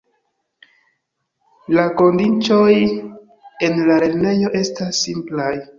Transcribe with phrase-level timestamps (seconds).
[1.79, 2.73] La kondiĉoj
[3.69, 5.51] en la lernejo estas simplaj.